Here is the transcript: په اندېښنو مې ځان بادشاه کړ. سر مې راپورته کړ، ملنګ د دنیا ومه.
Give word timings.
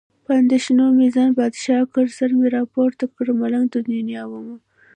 په 0.25 0.31
اندېښنو 0.41 0.85
مې 0.97 1.07
ځان 1.15 1.29
بادشاه 1.37 1.83
کړ. 1.93 2.05
سر 2.17 2.29
مې 2.37 2.47
راپورته 2.57 3.05
کړ، 3.15 3.25
ملنګ 3.41 3.65
د 3.71 3.75
دنیا 3.89 4.23
ومه. 4.27 4.57